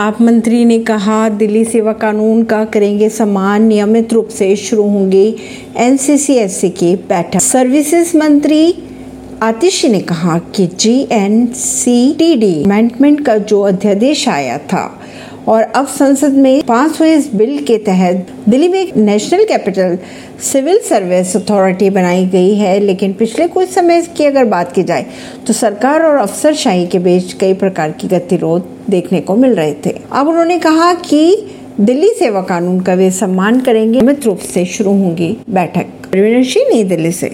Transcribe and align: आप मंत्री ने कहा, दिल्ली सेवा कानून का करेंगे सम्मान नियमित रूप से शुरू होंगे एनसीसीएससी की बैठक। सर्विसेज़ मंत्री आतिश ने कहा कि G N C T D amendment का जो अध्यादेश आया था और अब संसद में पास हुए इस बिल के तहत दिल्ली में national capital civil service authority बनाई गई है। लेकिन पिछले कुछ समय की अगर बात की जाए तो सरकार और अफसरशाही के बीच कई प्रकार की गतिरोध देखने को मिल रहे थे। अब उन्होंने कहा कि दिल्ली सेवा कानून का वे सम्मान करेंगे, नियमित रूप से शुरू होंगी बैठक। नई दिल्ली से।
आप 0.00 0.20
मंत्री 0.22 0.64
ने 0.64 0.78
कहा, 0.78 1.28
दिल्ली 1.28 1.64
सेवा 1.64 1.92
कानून 1.92 2.42
का 2.44 2.64
करेंगे 2.64 3.08
सम्मान 3.08 3.62
नियमित 3.62 4.12
रूप 4.12 4.28
से 4.28 4.54
शुरू 4.56 4.82
होंगे 4.82 5.34
एनसीसीएससी 5.76 6.68
की 6.70 6.94
बैठक। 6.96 7.40
सर्विसेज़ 7.40 8.16
मंत्री 8.16 8.74
आतिश 9.42 9.84
ने 9.86 10.00
कहा 10.00 10.38
कि 10.38 10.66
G 10.66 11.08
N 11.12 11.46
C 11.46 12.14
T 12.18 12.34
D 12.34 12.62
amendment 12.64 13.24
का 13.26 13.36
जो 13.36 13.60
अध्यादेश 13.62 14.28
आया 14.28 14.58
था 14.58 14.97
और 15.48 15.62
अब 15.62 15.86
संसद 15.86 16.32
में 16.34 16.62
पास 16.62 17.00
हुए 17.00 17.14
इस 17.14 17.32
बिल 17.34 17.58
के 17.64 17.76
तहत 17.78 18.26
दिल्ली 18.48 18.68
में 18.68 18.92
national 18.96 19.44
capital 19.44 19.98
civil 20.42 20.78
service 20.78 21.36
authority 21.36 21.90
बनाई 21.90 22.26
गई 22.26 22.54
है। 22.54 22.78
लेकिन 22.80 23.12
पिछले 23.12 23.46
कुछ 23.48 23.68
समय 23.68 24.02
की 24.16 24.24
अगर 24.24 24.44
बात 24.44 24.72
की 24.72 24.82
जाए 24.82 25.06
तो 25.46 25.52
सरकार 25.52 26.02
और 26.02 26.16
अफसरशाही 26.16 26.86
के 26.86 26.98
बीच 26.98 27.32
कई 27.32 27.54
प्रकार 27.54 27.90
की 27.90 28.08
गतिरोध 28.08 28.68
देखने 28.90 29.20
को 29.20 29.36
मिल 29.36 29.54
रहे 29.54 29.74
थे। 29.86 29.96
अब 30.12 30.28
उन्होंने 30.28 30.58
कहा 30.58 30.92
कि 30.94 31.46
दिल्ली 31.80 32.08
सेवा 32.08 32.40
कानून 32.42 32.80
का 32.80 32.94
वे 32.94 33.10
सम्मान 33.10 33.60
करेंगे, 33.60 33.90
नियमित 33.90 34.24
रूप 34.24 34.38
से 34.38 34.64
शुरू 34.66 34.90
होंगी 34.90 35.36
बैठक। 35.50 35.86
नई 36.14 36.84
दिल्ली 36.84 37.12
से। 37.12 37.26